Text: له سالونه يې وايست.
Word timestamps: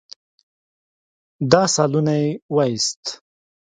له 1.51 1.61
سالونه 1.75 2.13
يې 2.21 2.29
وايست. 2.55 3.03